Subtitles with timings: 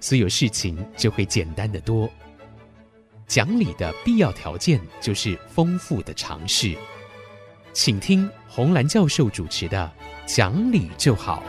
[0.00, 2.08] 所有事情就会简单得多。
[3.26, 6.76] 讲理的必要条件就是丰富的常识。
[7.72, 9.92] 请听红兰教授主持的
[10.34, 11.42] 《讲理就好》。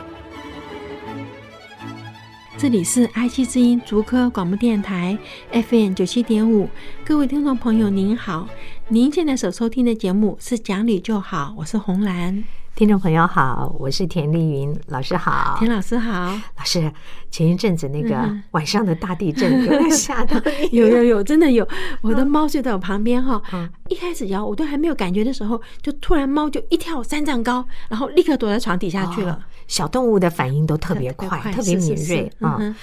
[2.58, 5.16] 这里是 IC 之音竹科广播电台
[5.52, 6.68] FM 九七点五，
[7.04, 8.48] 各位听众朋友您好，
[8.88, 12.42] 您现在所收听的节目是《讲理就好》，我是红兰。
[12.78, 16.92] 听众朋友好，我是田丽云老师好，田老师好，老师，
[17.28, 20.40] 前一阵子那个晚上的大地震有没有吓到？
[20.70, 21.66] 有有有，真的有，
[22.02, 23.42] 我的猫就在我旁边哈，
[23.88, 29.40] 一开始摇我都还没有感觉的时候，就突然猫就一跳三丈高，然后立刻躲在床底下去了。
[29.66, 32.76] 小动物的反应都特别快，特别敏锐啊。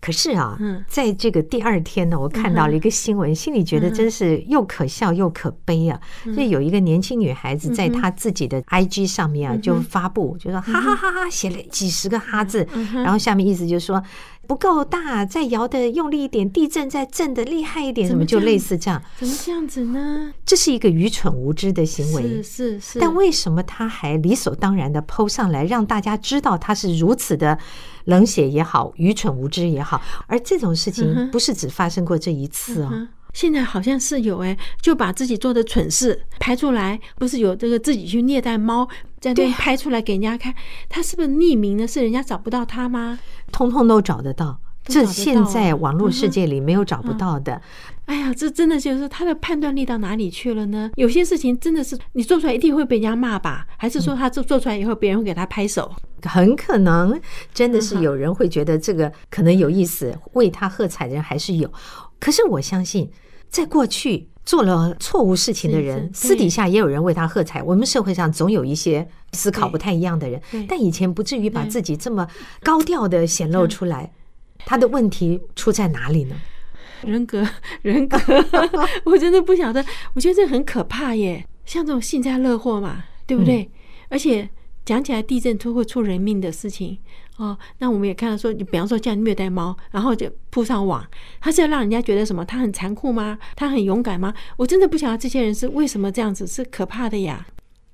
[0.00, 6.00] 可是啊，在这个第二天呢，我看到了一个新闻，心里觉得真是又可笑又可悲啊！
[6.24, 14.02] 就有一个年轻女孩子在她自己的 IG 上面啊，就发布，就说哈哈哈哈，写了几十个哈字，然后下面意思就是说
[14.48, 19.00] 不够大，再摇的用力一点，地震再震的厉害一点，怎么就类似这样？
[19.18, 20.32] 怎么这样子呢？
[20.46, 22.98] 这是一个愚蠢无知的行为，是是是。
[22.98, 27.58] 但为什么他还理所当然的 PO 上来，让大家知道他是如此的？
[28.04, 33.06] 冷血也好，愚蠢无知也好，而这种事情不是只发生过这一次哦。
[33.38, 38.88] 现在好像是有哎，就把自己做的蠢事拍出来，不是有这个自己去虐待猫，
[39.20, 40.52] 在那拍出来给人家看，
[40.88, 41.86] 他是不是匿名的？
[41.86, 43.16] 是人家找不到他吗？
[43.52, 44.58] 通通都找得到。
[44.82, 47.62] 这现在网络世界里没有找不到的。
[48.06, 50.90] 哎呀，这真的就是他的判断力到哪里去了呢？
[50.96, 53.64] 有些事情真的是你做出来一定会被人家骂吧？
[53.76, 55.94] 还是说他做做出来以后别人会给他拍手？
[56.22, 57.20] 很可能
[57.54, 61.72] 真的是有人会觉得这个可能有意思，为他喝彩的人还是有。
[62.18, 63.08] 可是我相信，
[63.48, 67.62] 在过去做了错误事情的人，私底下也有人为他喝彩。
[67.62, 72.26] 我们社会上总有一些思考不太一样的人，但以前不至于把自己这么
[72.62, 74.12] 高调的显露出来。
[74.66, 76.36] 他的问题出在哪里呢？
[77.02, 77.46] 人格，
[77.82, 78.18] 人格，
[79.04, 79.84] 我真的不晓得。
[80.14, 83.70] 我觉得这很可怕耶，像这种幸灾乐祸嘛，对不对？
[84.08, 84.48] 而且
[84.84, 86.98] 讲起来，地震都会出人命的事情
[87.38, 87.58] 哦。
[87.78, 91.04] 那我们也看到说，你比方说这样虐待猫，然后就铺上网，
[91.40, 92.44] 他是要让人家觉得什么？
[92.44, 93.38] 他很残酷吗？
[93.56, 94.32] 他很勇敢吗？
[94.56, 97.46] 我真的不晓得这些人是为什么这样子，是可怕的呀。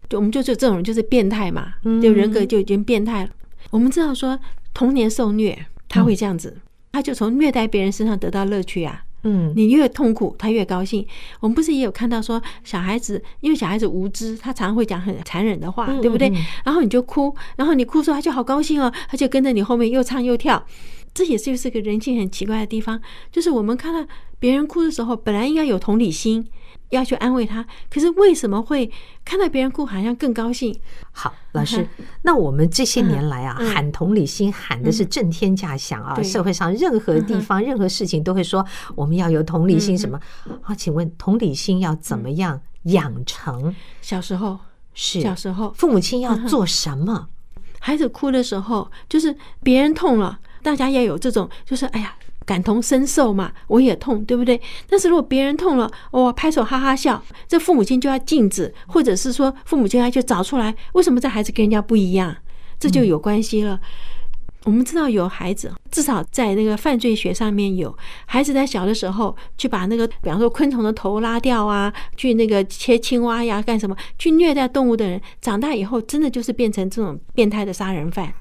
[0.09, 3.31] 就我们就是这种人就是变态嘛，就人格就已经变态了。
[3.71, 4.39] 我们知道说
[4.75, 5.67] 童年受虐。
[5.87, 6.57] 他会这样子，
[6.91, 9.05] 他就从虐待别人身上得到乐趣啊。
[9.25, 11.05] 嗯，你越痛苦，他越高兴。
[11.41, 16.33] 我们不是也有看到说，小孩子因为小孩子无知，他常常会讲很残忍的话，对不对？
[16.65, 20.65] 然后你就哭，然后你哭的时候，他就好高兴哦，他就跟着你后面又唱又跳。
[21.13, 24.07] 这也是就是个人性很奇怪的地方，就是我们看到
[24.39, 26.47] 别人哭的时候，本来应该有同理心。
[26.91, 28.91] 要去安慰他，可是为什么会
[29.25, 30.79] 看到别人哭好像更高兴？
[31.11, 31.89] 好，老师，
[32.23, 36.23] 那我们这些年来啊，喊同理心喊的是震天价响啊！
[36.23, 40.21] 社会上任何地方、任何事情都会说我们要有同理心，什么？
[40.63, 43.75] 好，请问同理心要怎么样养成？
[44.01, 44.59] 小时候
[44.93, 47.29] 是小时候，父母亲要做什么？
[47.81, 52.15] 孩子哭的时候，就是别人痛了，大家要有这种，就是哎呀。
[52.45, 54.61] 感同身受嘛，我也痛，对不对？
[54.89, 62.37] 但是如果别人痛了，我拍手哈哈笑，这父母亲就要禁止，或者是说父母亲要去找出来，为什么这孩子跟人家不一样？
[62.79, 63.81] 这就有关系了。
[64.65, 67.95] 我们知道有孩子，至少在那个犯罪学上面有
[68.25, 73.95] 孩子在小的时候去把那个，比方说昆虫的头拉掉啊，去那个切青蛙呀，干什么？
[74.19, 78.33] 去虐待动物的人，长大以后真的就是变成这种变态的杀人犯。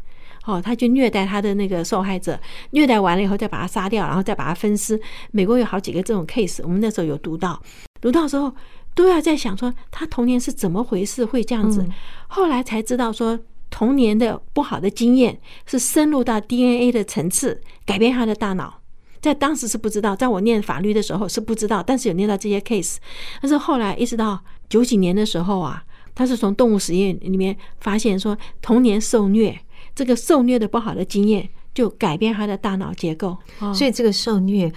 [0.45, 2.37] 哦，他就虐待他的那个受害者，
[2.71, 4.99] 虐待完了以后再把他杀掉，然后再把他分尸。
[5.31, 7.61] 美国有好几个这种 case，我们那时候有读到，
[8.01, 8.53] 读到时候
[8.93, 11.85] 都要在想说他童年是怎么回事会这样子。
[12.27, 13.39] 后来才知道说
[13.69, 18.81] 童年的不好的经验是深入到 DNA 的层次，改变他的大脑。
[19.21, 22.97] 在当时是不知道，在我念法律的时候是不知道，但是有念到这些 case。
[23.41, 25.81] 但是后来一直到九几年的时候啊，
[26.13, 29.57] 他是从动物实验里面发现说童年受虐。
[29.95, 33.37] 这个受虐的不好的经验，就改变他的大脑结构。
[33.73, 34.71] 所以这个受虐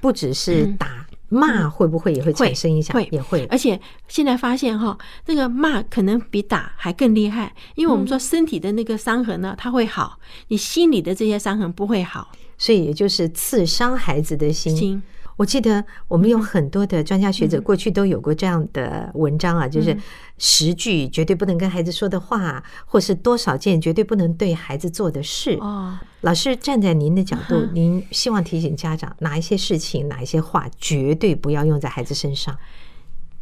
[0.00, 2.94] 不只是打骂会不会也会产生影响？
[2.94, 3.46] 会，也会。
[3.46, 10.18] 而且现在发现哈，那个骂可能比打还更厉害，因为我们说身体的那个伤痕呢，它会好，
[10.48, 12.32] 你心里的这些伤痕不会好。
[12.58, 14.76] 所以也就是刺伤孩子的心。
[14.76, 15.02] 心
[15.40, 19.96] 我记得我们有很多的专家学者过去都有过这样的文章啊，就是
[20.36, 25.56] 十句绝对不能跟孩子说的话，或是多少件绝对不能对孩子做的事。
[25.62, 32.54] 哦，老师站在您的角度，您希望提醒家长哪一些事情、哪一些话绝对不要用在孩子身上？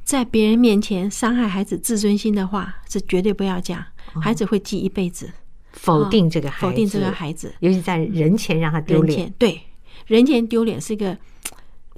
[0.05, 3.85] 在别人面前伤害孩子自尊心的话是绝对不要讲，
[4.23, 5.29] 孩子会记一辈子。
[5.73, 9.35] 否定这个孩子，否定这个孩子，尤其在人前让他丢脸。
[9.37, 9.61] 对，
[10.07, 11.19] 人前丢脸是一个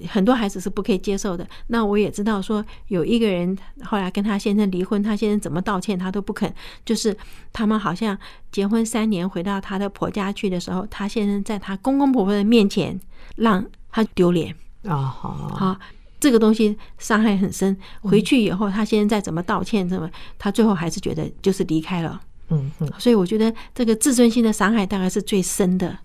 [0.07, 1.47] 很多孩子是不可以接受的。
[1.67, 6.53] 那我也知道说，有一个人后来跟他先生离婚，他先生怎么道歉他都不肯。
[6.85, 7.15] 就是
[7.53, 8.17] 他们好像
[8.51, 12.99] 结婚三年回到他的婆家去的时候，他先生在他公公婆婆的面前
[13.35, 15.79] 让他丢脸啊，好，好，
[16.19, 17.75] 这个东西伤害很深。
[18.01, 22.21] 回去以后，他先生再怎么道歉，怎么他最后还是觉得就是离开了。
[22.49, 25.97] 嗯嗯，所以我觉得这个自尊心的伤害大概是最深的，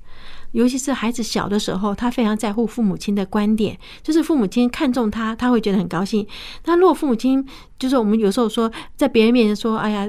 [0.57, 6.27] 尤其是孩子小的时候，他非常在乎父母亲的观点，就是父母亲看重他，他会觉得很高兴。
[6.65, 7.47] 那如果父母亲
[7.79, 10.09] 就是我们有时候说在别人面前说，哎呀，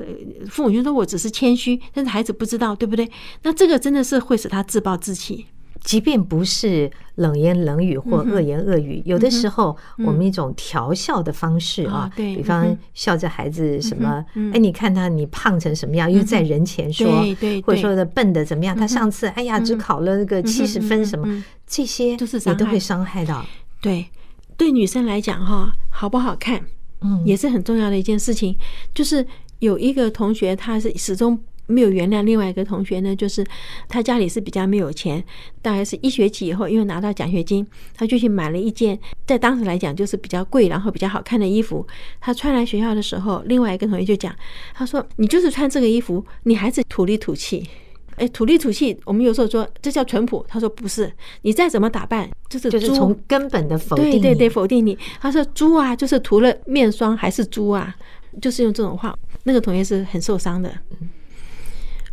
[0.50, 3.12] 父母亲说我只是谦虚，但是孩子不知道，对不对？
[3.44, 5.48] 那这个真的是会使他自暴自弃。
[5.88, 14.22] 即便不是冷言冷语或恶言恶语，有的时候我们一种调笑的方式啊，对，比方笑着孩子什么，
[14.54, 17.08] 哎，你看他你胖成什么样，又在人前说，
[17.66, 23.46] 或者说的笨的怎么样，他上次哎呀只考了那个七十分什么，这些也都会伤害到。
[23.80, 24.08] 对，
[24.58, 26.62] 对女生来讲哈，好不好看，
[27.00, 28.54] 嗯，也是很重要的一件事情。
[28.94, 29.26] 就是
[29.60, 31.40] 有一个同学，他是始终。
[31.68, 33.46] 没有原谅另外一个同学呢，就是
[33.88, 35.24] 他家里是比较没有钱，
[35.62, 41.86] 大概是一学期以后，因为拿到奖学金，他就去买了一件在当时来讲就是比较贵，然后比较好看的衣服。
[42.20, 44.36] 他穿来学校的时候，另外一个同学就讲，
[44.74, 47.68] 他说：“你就是穿这个衣服，你还是土里土气。”
[48.18, 50.44] 哎，土里土气，我们有时候说这叫淳朴。
[50.48, 54.98] 他说不是，你再怎么打扮，就是就是从根本的否定，对对对，否定你。
[55.22, 57.96] 他说猪啊，就是涂了面霜还是猪啊，
[58.42, 59.16] 就是用这种话。
[59.44, 60.74] 那个同学是很受伤的。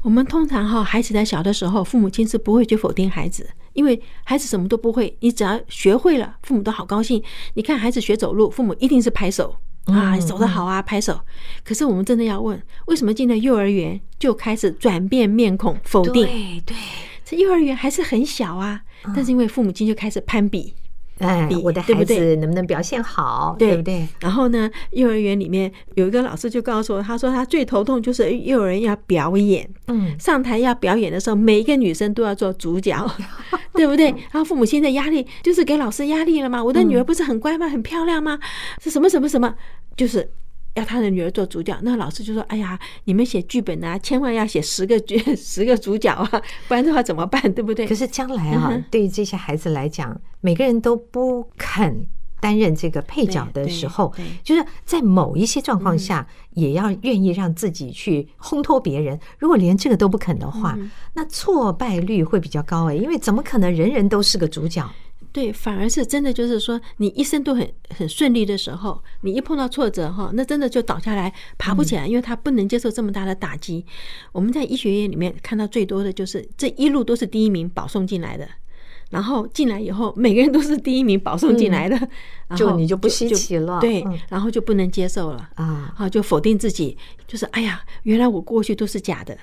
[0.05, 7.23] 我们通常哈，孩子在小的时候，父母亲是不会去否定孩子，因为孩子什么都不会，你只要学会了，父母都好高兴。
[7.55, 9.57] 你看孩子学走路，父母一定是拍手
[9.87, 11.19] 啊，走得好啊，拍手。
[11.65, 16.27] 可是我们真的要问，为什么进了幼儿园就开始转变面孔，否定？
[16.27, 16.77] 对对，
[17.25, 18.83] 这幼儿园还是很小啊，
[19.17, 20.75] 但是因为父母亲就开始攀比。
[21.19, 24.07] 哎，我的孩子能不能表现好，对不对？
[24.21, 32.97] 然后呢，幼儿园里面有一个老师就告诉我，他说他最头痛就是幼儿园要表演，嗯，上台要表演的时候，每一个女生都要做主角，
[33.75, 34.07] 对不对？
[34.07, 36.63] 然后父母亲的压力就是给老师压力了吗？
[36.63, 37.69] 我的女儿不是很乖吗？
[37.69, 38.39] 很漂亮吗？
[38.83, 39.55] 是什么什么什么？
[39.97, 40.31] 就是。
[40.75, 47.41] 要他的女儿做主角，那老师就说：“哎呀，你们写剧本啊，千万要写十个角， 十个主角啊， 不然的话怎么办？
[47.55, 52.07] 对不对？”可是将来啊，对于这些孩子来讲，每个人都不肯
[52.41, 54.13] 担任这个配角的时候，
[54.43, 59.19] 就是在某一些状况下，也要愿意让自己去烘托别人。
[59.39, 60.77] 如果连这个都不肯的话，
[61.15, 64.85] 那挫败率会比较高诶，因为怎么可能人人都是个主角？
[65.35, 73.85] 对，反而是真的，就是说，你一生都很很顺利的时候，你一碰到挫折哈，那真的就倒下来，爬不起来，因为他不能接受这么大的打击。
[74.31, 78.49] 我们在医学院里面看到最多的就是这一路都是第一名保送进来的，
[79.11, 81.99] 然后进来以后，每个人都是第一名保送进来的，
[82.57, 89.37] 就你就不稀奇了，对，然后就不能接受了啊，啊，就否定自己，就是哎呀，原来我过去都是假的。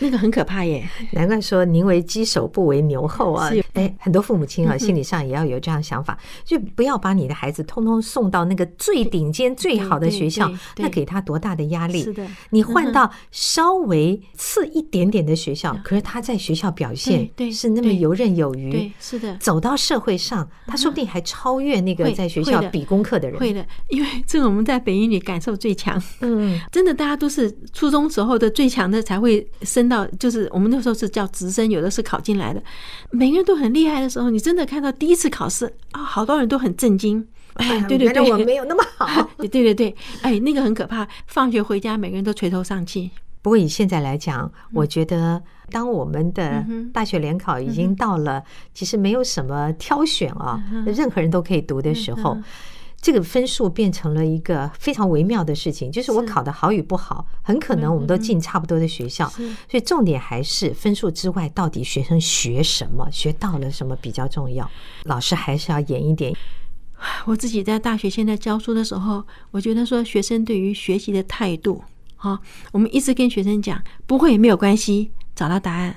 [0.00, 3.50] 那个很可怕耶， 难怪说宁为鸡首不为牛后啊！
[3.74, 12.02] 哎，很多父母亲啊，心理上也要有这样想法，就不要把你的孩子通通送到那个最顶尖、最好的学校，那给他多大的压力？
[12.02, 23.38] 是的，你换到稍微次一点点的学校，可是他在学校表现是那么游刃有余，是的，走到社会上，他说不定还超越那个在学校比功课的人。
[23.38, 26.02] 会的，因为这个我们在北一女感受最强。
[26.20, 29.89] 嗯，真的，大家都是初中时候的最强的才会升。
[29.90, 32.62] 到就是我们那时候是叫直升，有的是考进来的，
[33.10, 37.26] 每个人都很厉害的时候，你真的看到第一次考试啊，好多人都很震惊。
[37.54, 39.28] 哎，对对对，我没有那么好。
[39.36, 41.06] 对对对，哎，那个很可怕。
[41.26, 43.10] 放学回家，每个人都垂头丧气。
[43.42, 48.42] 不过以现在来讲，我觉得当我们的大学联考已经到了，
[48.72, 52.38] 其实没有什么挑选啊，任何人都可以读的时候。
[53.00, 64.70] 这个分数变成了一个非常微妙的事情，就是我考的好与不好，很可能我们都进差不多的学校，所以重点还是分数之外，到底学生学什么，学到了什么比较重要。
[65.04, 66.36] 老师还是要严一点。
[67.24, 71.82] 我自己在大学现在教书的时候，我觉得说学生对于学习的态度，
[72.16, 72.38] 哈，
[72.72, 75.96] 我们一直跟学生讲，不会也没有关系，找到答案。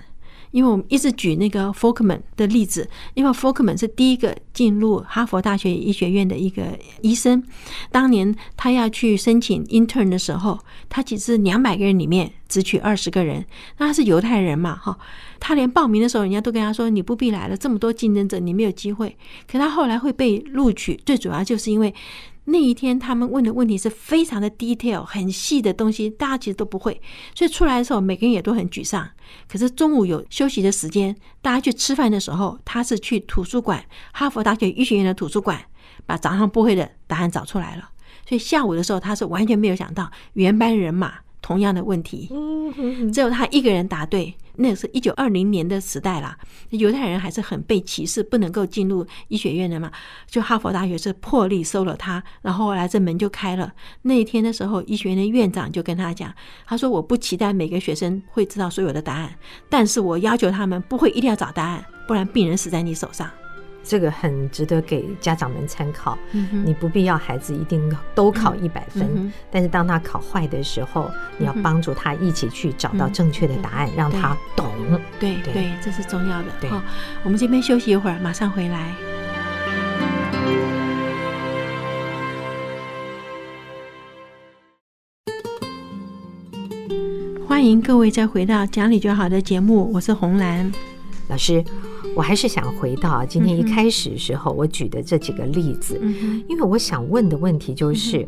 [0.54, 7.44] 因为我们一直举那个 Folkman 的例子，因为 Folkman 是第一个进入哈佛大学医学院的一个医生。
[7.92, 13.44] 当年他要去申请 intern 的时候，他其实两百个人里面只取二十个人。
[13.80, 14.96] 那他是犹太人嘛，哈，
[15.40, 19.18] 他连报名的时候，人家都跟他说：“你不必来了，这么多竞争者，你没有机会。”
[19.52, 21.94] 可他后来会被录取，最主要就是因为。
[22.46, 27.02] 那一天，他们问的问题是非常的 detail，很细的东西，大家其实都不会，
[27.34, 29.10] 所以出来的时候，每个人也都很沮丧。
[29.48, 35.60] 可是中午有休息的时间，大家去吃饭的时候，他是去图书馆，哈佛大学医学院的图书馆，
[36.06, 37.90] 把早上不会的答案找出来了。
[38.28, 42.28] 所以下午的时候，他是完全没有想到原班人马同样的问题，
[43.14, 44.34] 只有他一个人答对。
[44.56, 46.38] 那是一九二零年的时代啦，
[46.70, 49.92] 犹太人还是很被歧视，不能够进入医学院的嘛。
[50.28, 53.74] 就哈佛大学是破例收了他，然后后来这门就开了。
[54.04, 56.32] 那一天的时候，医学院的院长就跟他讲，
[56.68, 59.34] 他说：“我不期待每个学生会知道所有的答案，
[59.70, 63.28] 但是我要求他们不会一定要找答案，不然病人死在你手上。”
[63.84, 66.18] 这个很值得给家长们参考。
[66.32, 74.72] 你不必要孩子一定都考一百分，但是当他考坏的时候，你要帮助他一起去找到正确的答案，让他懂。
[75.20, 76.70] 对对，这是重要的。
[76.70, 76.82] 好，
[77.24, 78.94] 我们这边休息一会儿，马上回来。
[87.48, 90.70] 欢迎各位再回到讲理就好的节目，我是红兰
[91.30, 91.64] 老师。
[92.16, 96.00] 我还是想回到今天一开始的时候我举的这几个例子，
[96.48, 98.28] 因为我想问的问题就是，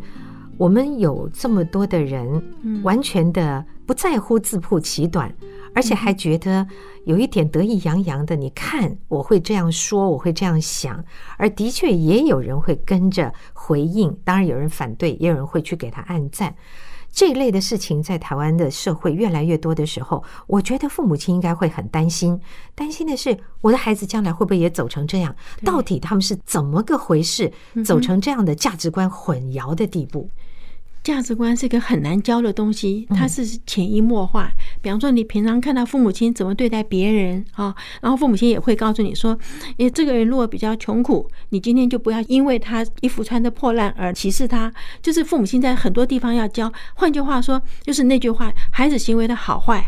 [0.58, 2.44] 我们有这么多的人，
[2.84, 5.34] 完全的不在乎自曝其短，
[5.76, 6.66] 而且还觉得
[7.06, 8.36] 有一点得意洋洋的。
[8.36, 11.04] 你看，我会这样说，我会这样想，
[11.38, 16.56] 而的确也有人会跟着回应，当然有人反对，也有人会去给他按赞。
[17.16, 22.38] 这一类的事情在台湾的社会越来越多的时候，我觉得父母亲应该会很担心。
[22.76, 25.34] 担心的是，我的孩子将来会不会也走成这样？
[25.64, 27.50] 到底他们是怎么个回事？
[27.86, 30.30] 走成这样的价值观混淆的地步？
[31.06, 34.52] 价值观是一个很难教的东西，它是潜移默化。
[34.82, 39.38] 比方说，你平常看到父母亲怎么对待别人啊，然后父母亲也会告诉你说
[39.78, 46.74] ：“诶，这个人如果比较穷苦，你今天就不要因为他衣服穿的破烂而歧视他。”就是父母亲在很多地方要教。
[46.96, 49.86] 换句话说，就是那句话：孩子行为的好坏，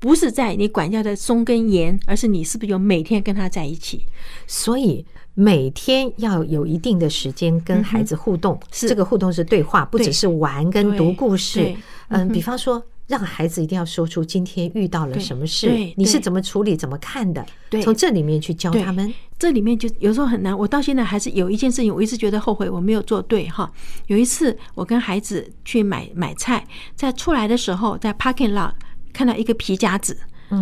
[0.00, 4.04] 不是在你管教的松跟严，而是你是不是有每天跟他在一起。
[4.48, 5.06] 所以。
[5.32, 11.72] 每天要有一定的时间跟孩子互动，是这个互动是对话，不只是玩跟读故事。
[12.08, 17.46] 嗯，比方说，让孩子一定要说出今天遇到了什么事，你是怎么处理、怎么看的？
[17.80, 19.14] 从这里面去教他们。
[19.38, 20.54] 这里面就有时候很难。
[20.56, 23.72] 我到现在还是有一件事情，我一直觉得后悔，我没有做对哈。
[24.08, 26.66] 有一次，我跟孩子去买买菜，
[26.96, 28.72] 在出来的时候，在 parking lot
[29.12, 30.18] 看到一个皮夹子，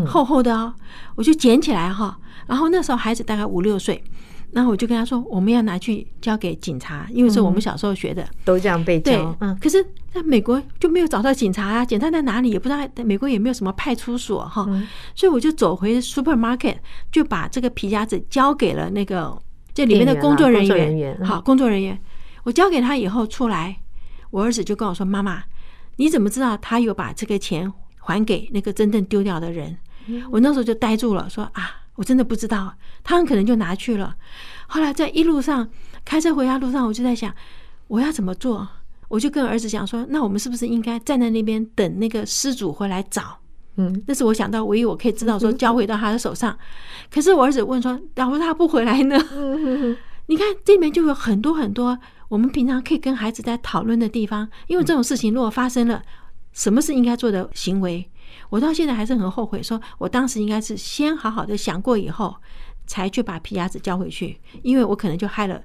[0.07, 0.75] 厚厚的哦，
[1.17, 2.19] 我就捡起来哈。
[2.47, 4.02] 然后那时候孩子大概五六岁。
[4.50, 9.37] 然后我就跟他说，我们要拿去交给警察，因为是我们小时候学的，都这样被教。
[9.40, 14.67] 嗯，可是在美国就没有找到警察啊，警察在哪里也不知道，在美国也没有什么派出所哈，
[15.14, 16.76] 所以我就走回 supermarket，
[17.12, 19.38] 就把这个皮夹子交给了那个
[19.75, 21.23] 这里面的工作人员。
[21.23, 22.00] 好，工作人员，
[22.45, 23.76] 我交给他以后出来，
[24.31, 25.43] 我儿子就跟我说：“妈妈，
[25.97, 27.71] 你怎么知道他有把这个钱
[28.09, 29.77] 还给那个真正丢掉的人？”
[30.31, 32.73] 我那时候就呆住了，说：“啊。”我真的不知道，
[33.03, 34.15] 他很可能就拿去了。
[34.69, 35.69] 后来在一路上
[36.05, 37.35] 开车回家路上，我就在想，
[37.88, 38.69] 我要怎么做？
[39.09, 43.37] 我就跟儿子讲说，那我们是不是应该站在那边等那个失主回来找？
[43.75, 46.57] 嗯，那是我想到唯一我可以知道说 交回到他的手上。
[47.11, 49.19] 可是我儿子问说，假如他不回来呢？
[50.27, 51.99] 你看这里面就有很多很多
[52.29, 56.00] 我们平常可以跟孩子在讨论的地方，因为这种事情如果发生了，
[56.59, 58.05] 什么是应该做的行为？
[58.50, 62.35] 我到现在还是很后悔，说我当时应该是先好好的想过以后，
[62.85, 65.62] 才去把皮夹子交回去，因为我可能就害了，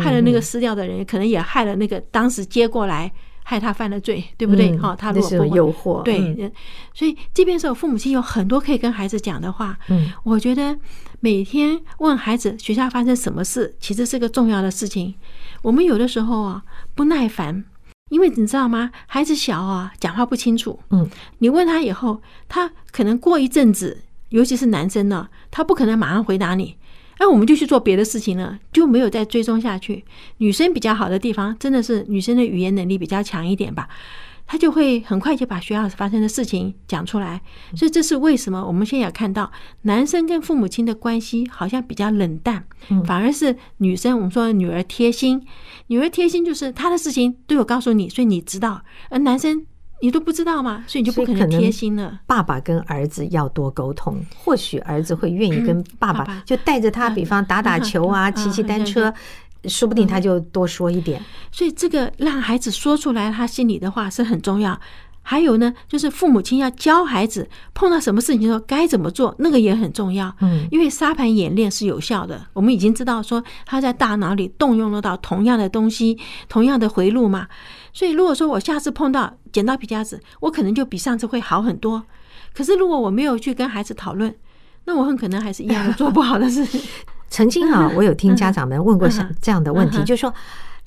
[0.00, 3.10] 害了那个撕掉的人，可能也害了那个当时接过来
[3.44, 4.76] 害他犯了罪，对不对？
[4.76, 6.52] 哈，他如果不诱惑，对，
[6.92, 9.78] 所以这边是有父母亲有很多可以跟孩子讲的话。
[9.88, 10.76] 嗯，我觉得
[11.20, 15.14] 每天问孩子学校发生什么事，其实是个重要的事情。
[15.62, 17.64] 我们有的时候啊不耐烦。
[18.10, 18.90] 因为你知道吗？
[19.06, 20.78] 孩子小啊，讲话不清楚。
[20.90, 21.08] 嗯，
[21.38, 26.76] 你问他以后，他可能过一阵子，尤其是男生呢，他不可能马上回答你。
[27.18, 30.04] 哎，我们就去做别的事情了，就没有再追踪下去。
[30.38, 33.88] 女生比较好的地方，真的是女生的语言能力比较强一点吧。
[34.46, 37.40] 他就会很快就把学校发生的事情讲出来。
[37.76, 39.50] 所以这是为什么我们现在有看到
[39.82, 42.64] 男生跟父母亲的关系好像比较冷淡，
[43.06, 45.44] 反而是女生，我们说女儿贴心，
[45.88, 49.66] 女儿贴心就是他的事情都有告诉你，所以你知道，而男生。
[50.02, 50.84] 你都不知道吗？
[50.86, 52.20] 所以你就不可能贴心了。
[52.26, 59.14] 爸爸跟儿子要多沟通，或许儿子会愿意跟爸爸就带着他，比方打打球啊，骑骑单车，
[59.68, 61.22] 说不定他就多说一点。
[61.50, 64.78] 所以这个让孩子说出来他心里的话是很重要。
[65.26, 70.30] 还有呢，就是父母亲要教孩子碰到什么事情的时候该怎么做，那个也很重要。
[70.42, 72.46] 嗯，因为沙盘演练是有效的。
[72.52, 77.48] 我们已经知道说他在大脑里动用得到同样的东西，同样的回路嘛。
[77.94, 82.02] 所以如果说我下次碰到剪刀皮夹子，我可能就比上次会好很多。
[82.52, 84.34] 可是如果我没有去跟孩子讨论，
[84.84, 86.82] 那我很可能还是一样 做不好的事情。
[87.34, 90.32] 曾经啊，我有听家长们问过像这样的问题，就是说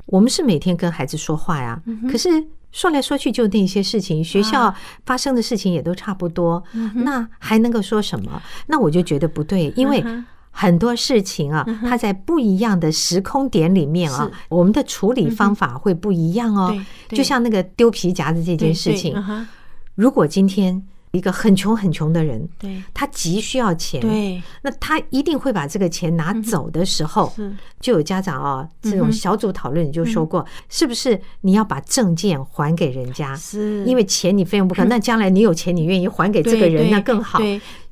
[0.05, 2.29] 我们是每天跟孩子说话呀，可是。
[2.69, 4.71] 说来说去就那些事情，学校
[5.05, 6.61] 发生的事情也都差不多，
[6.93, 8.39] 那还能够说什么？
[8.67, 10.03] 那我就觉得不对，因为
[10.51, 16.77] 很多事情啊，它在不一样的时空点里面啊，我们的处理方法会不一样哦。
[17.09, 19.15] 就像那个丢皮夹子这件事情，
[19.95, 20.85] 如果今天。
[21.17, 27.33] 一个很穷很穷的人，对，他急需要钱，对，那他一定会把这个钱拿走的时候，
[27.79, 33.35] 就有家长哦，这种小组讨论就说过，是不是你要把证件还给人家？
[33.35, 37.39] 是，因为钱你费用不可， 那将来你有钱，你愿意还给这个人，那更好。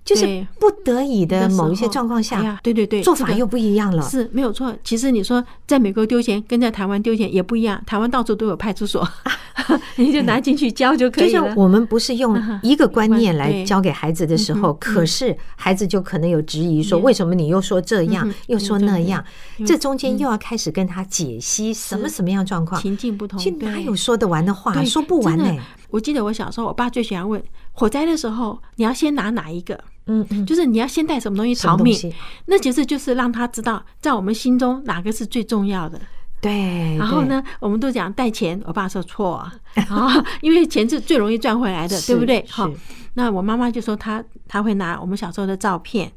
[0.05, 4.71] 就是不得已的某一些状况下，对对对，做法又不一样了，是没有错。
[4.83, 9.05] 其实你说在美国丢钱跟在台湾丢钱也不一样，台湾到处都有派出所，
[9.97, 11.39] 你就拿进去交就可以了。
[11.41, 19.25] 就像我们不是用一个观念来教给孩子的时候，可是孩子就可能有质疑，说为什么你又说这样，又说那样？
[19.65, 25.51] 这中间又要开始跟他解析什么什么样状况，情境不同，哪有说得完的话，说不完呢。
[25.89, 29.79] 我记得我小时候，我爸最喜欢问火灾的时候，你要先拿哪一个？
[30.07, 32.13] 嗯嗯，就是你要先带什么东西逃命？
[32.45, 35.99] 那其实就是让他知道，在我们心中哪个是最重要的。
[36.41, 36.95] 对。
[36.97, 39.53] 然后呢，我们都讲带钱，我爸说错啊，
[40.41, 42.45] 因为钱是最容易赚回来的，对不对？
[42.49, 42.69] 好，
[43.15, 46.11] 那我妈妈就说她她会拿我们小时候的照片。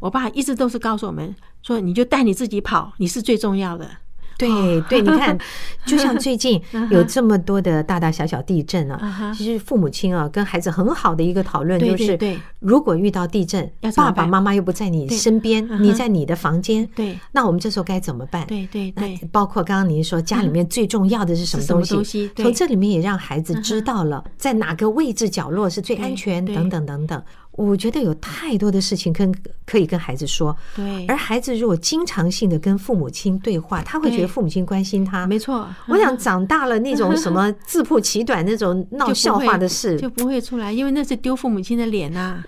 [0.00, 3.90] 我爸一直都是告诉我们说，你就带你自己跑，你是最重要的。
[4.38, 5.38] 对对，你看，
[5.86, 12.16] 就像最近 有这么多的大大小小地震啊，其实父母亲啊跟孩子很好的一个讨论就是，
[12.58, 18.46] 如果遇到地震，爸爸妈妈又不在你身边，你在你的房间，对，那我们这时候该怎么办？
[18.46, 22.30] 对对对，包括刚刚您说家里面最重要的是什么东西？
[22.36, 27.22] 从这里面也让孩子知道了在哪个位置角落是最安全，等等等等。
[27.56, 29.32] 我觉得有太多的事情跟
[29.64, 31.06] 可以跟孩子说，对。
[31.06, 35.26] 而孩子如果经常性的跟父母亲对话，他会觉得父母亲关心他。
[35.26, 42.42] 没错，我想长大了那种什么自曝其短那种闹笑话的事 就不会出来，因为那是丢父母亲的脸呐。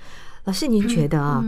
[0.45, 1.45] 老师，您觉得啊？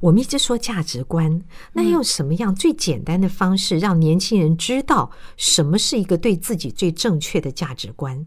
[0.00, 1.42] 我们一直说价值观，
[1.74, 8.26] 那用什么样最简单的方式让年轻人知道什么是一个对自己最正确的价值观？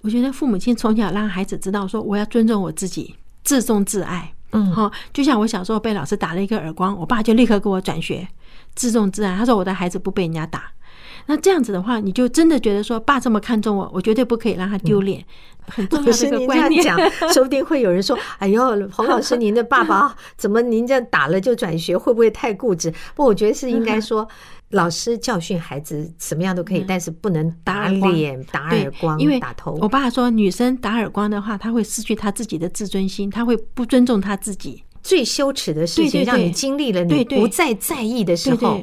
[0.00, 3.14] 我觉得父母亲从小让孩子知道说，我要尊重我自己。
[3.42, 8.26] 自重自爱，嗯，好，就像我小时候被老师打了一个耳光，我爸就立刻给我转学，
[8.74, 9.36] 自重自爱。
[9.36, 10.72] 他说我的孩子不被人家打，
[11.26, 15.24] 那这样子的话，你就真的觉得说，爸这么看重我，我绝对不可以让他丢脸。
[15.66, 16.82] 很重要的一个观念。
[16.82, 16.98] 讲，
[17.32, 22.92] 说不定会有人说， 哎呦，洪老师，您的爸爸怎么您这打了就转学，会不会太固执？
[23.14, 24.26] 不，我觉得是应该说。
[24.70, 29.76] 老师教训孩子什么样都可以，但是不能打脸、打耳光、因为打头。
[29.80, 34.84] 我爸说，女生打耳光的话，她会失去她自己的自尊心，她会不尊重她自己。
[35.02, 38.80] 最羞耻的事情，让你经历了，你不再在意的时候，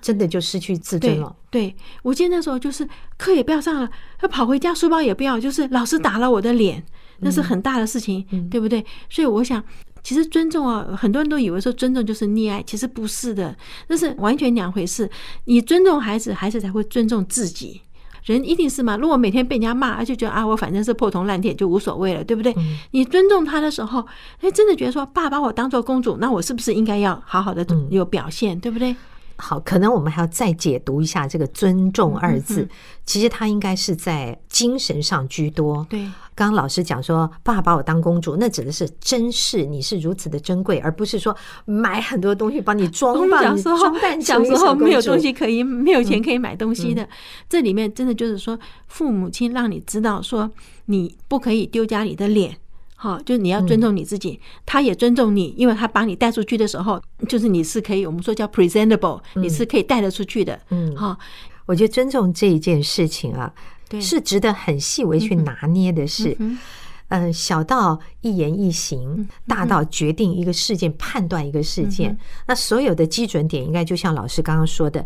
[0.00, 1.34] 真的就失去自尊了。
[1.50, 3.90] 对，我记得那时候就是课也不要上了，
[4.22, 6.82] 要跑回家，书包也不要，就是老师打了我的脸，
[7.18, 8.82] 那是很大的事情，对不对？
[9.10, 9.62] 所以我想。
[10.06, 13.52] 其实尊重啊，很多人都以为说尊重就是溺爱，其实不是的，
[13.88, 15.10] 那是完全两回事。
[15.46, 17.80] 你尊重孩子，孩子才会尊重自己。
[18.22, 18.96] 人一定是嘛？
[18.96, 22.54] 如果每天被人家骂，而且觉得啊，我反正是破铜烂铁就无所谓了，对不对？
[22.92, 24.06] 你尊重他的时候，
[24.42, 28.94] 哎，真的觉得说，爸把我当做公主，那我是不是应该要好好的有表现，对不对？
[29.38, 32.66] 好，可能我们还要再解读一下这个“尊重”二字。
[33.04, 35.86] 其实它应该是在精神上居多。
[35.88, 36.00] 对，
[36.34, 44.20] 刚刚老师讲说，爸爸把我当公主，那指的是珍视你是如此的珍贵，而不是说买很多东西帮你装扮、装扮。
[44.20, 47.06] 小时候没有东西可以，没有钱可以买东西的。
[47.48, 50.50] 这里面真的就是说，父母亲让你知道说，
[50.86, 52.56] 你不可以丢家里的脸。
[52.98, 60.58] 好，就是你要尊重你自己，他也尊重你，因为他把你带出去的时候，就是你是可以，我们说叫 presentable，你是可以带得出去的。
[60.70, 61.16] 嗯，好，
[61.66, 63.52] 我觉得尊重这一件事情啊，
[63.88, 66.34] 对，是值得很细微去拿捏的事。
[66.38, 66.58] 嗯，
[67.08, 75.04] 呃，小到一言一行，大到决定一个事件、判断一个事件，那所有的基准点，应该就像老师刚刚说的。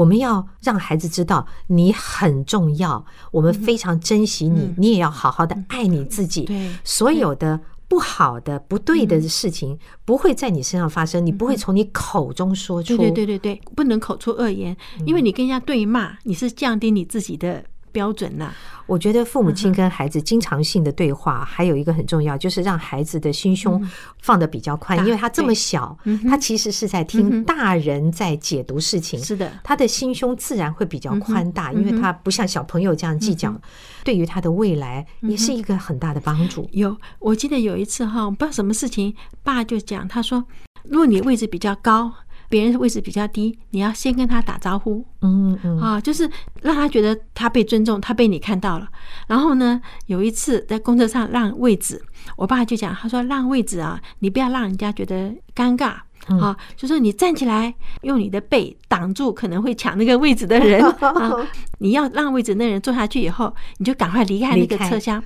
[0.00, 6.44] 我们要让孩子知道你很重要，我们非常珍惜你，你也要好好的爱你自己。
[6.44, 12.96] 对，所有的不好的、不对的事情不会在你身上发生，你不会从你口中说出。
[12.96, 18.52] 对对对对，不能口出恶言，因为你跟人家对骂，你是降低你自己的标准呐。
[18.86, 23.80] 我觉得父母亲跟孩子经常性的对话，还有一个很重要，就是让孩子的心胸
[24.20, 25.96] 放得比较宽，因为他这么小，
[26.28, 29.22] 他其实是在听大人在解读事情。
[29.22, 33.54] 是的，他的心胸自然会比较宽大，因为他不像小朋友这样计较。
[34.02, 36.68] 对于他的未来，也是一个很大的帮助。
[36.72, 40.44] 有，我记得有一次哈，不知道什么事情，爸就讲，他说，
[40.82, 42.12] 如果你位置比较高。
[42.50, 46.28] 别人位置比较低，你要先跟他打招呼，嗯嗯啊，就是
[46.60, 48.88] 让他觉得他被尊重，他被你看到了。
[49.28, 52.02] 然后呢，有一次在公车上让位置，
[52.36, 55.94] 我爸就讲，他说让位置啊，你不要让人家觉得尴尬。
[56.26, 61.34] 啊，就是你站起来，用你的背挡住可能会抢那个位置的人 啊！
[61.78, 65.22] 你要让位置那人坐下去以后，你就赶快离开那个车厢，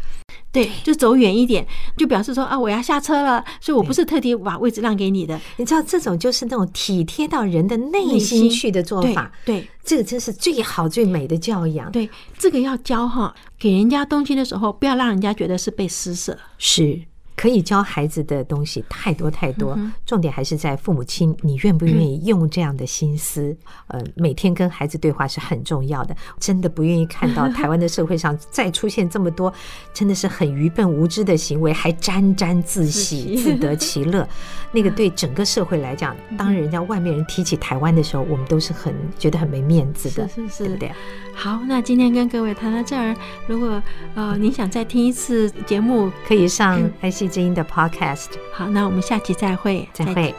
[0.52, 5.38] 对，就走远一点，就表示说啊，我要下车了，所以我不是特地把位置让给你的。
[5.56, 11.90] 你知道这种就是那种体贴到人的内心去的做法，对，这个真是最好最美的教养。
[11.92, 17.02] 对，这个要教哈，给人家东西的时候，不要让人家觉得是被施舍，是。
[17.36, 23.56] 可以教孩子的东西太多太多，重点还是在父母亲，你愿不愿意用这样的心思？
[23.88, 26.14] 呃，每天跟孩子对话是很重要的。
[26.38, 29.52] 真的不愿意看到台湾的社会上再出现这么多
[29.92, 34.26] 真的是很愚笨无知的行为，还沾沾自喜、自得其乐。
[34.72, 40.92] 那个对整个社会来讲，当人家外面人提起台湾的时候，我们都是很觉得很没面子的，是是，对不对？
[41.34, 43.14] 好，那今天跟各位谈到这儿，
[43.46, 43.82] 如果
[44.14, 48.28] 呃您想再听一次节目，可以上爱惜之音的 Podcast。
[48.52, 50.34] 好，那我们下期再会，再会。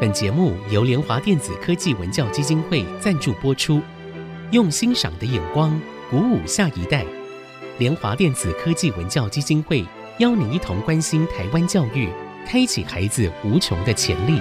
[0.00, 3.80] 本节目由联华电子科技文教基金会赞助播出，
[4.50, 7.04] 用欣赏的眼光鼓舞下一代。
[7.78, 9.84] 联华电子科技文教基金会
[10.18, 12.08] 邀您一同关心台湾教育，
[12.46, 14.40] 开启孩子无穷的潜力。